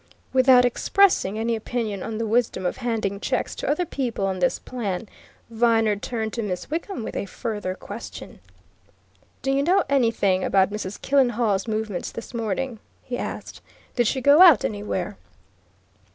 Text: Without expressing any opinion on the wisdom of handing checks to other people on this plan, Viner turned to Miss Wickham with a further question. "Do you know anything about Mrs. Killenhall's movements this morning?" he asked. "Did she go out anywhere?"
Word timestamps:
Without 0.33 0.65
expressing 0.65 1.37
any 1.37 1.55
opinion 1.55 2.01
on 2.01 2.17
the 2.17 2.25
wisdom 2.25 2.65
of 2.65 2.77
handing 2.77 3.19
checks 3.19 3.53
to 3.53 3.69
other 3.69 3.85
people 3.85 4.25
on 4.25 4.39
this 4.39 4.57
plan, 4.57 5.07
Viner 5.51 5.95
turned 5.95 6.33
to 6.33 6.41
Miss 6.41 6.71
Wickham 6.71 7.03
with 7.03 7.15
a 7.15 7.27
further 7.27 7.75
question. 7.75 8.39
"Do 9.43 9.51
you 9.51 9.61
know 9.61 9.83
anything 9.89 10.43
about 10.43 10.71
Mrs. 10.71 10.99
Killenhall's 10.99 11.67
movements 11.67 12.11
this 12.11 12.33
morning?" 12.33 12.79
he 13.03 13.15
asked. 13.15 13.61
"Did 13.95 14.07
she 14.07 14.21
go 14.21 14.41
out 14.41 14.65
anywhere?" 14.65 15.17